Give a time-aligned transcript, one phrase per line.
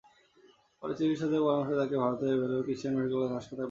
[0.81, 3.59] পরে চিকিৎসকদের পরামর্শে তাঁকে ভারতের ভেলোরে ক্রিশ্চিয়ান মেডিকেল কলেজ হাসপাতালে পাঠানো হয়।